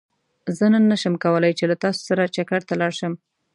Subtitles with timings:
[0.57, 3.13] زه نن نه شم کولاي چې له تاسو سره چکرته لاړ شم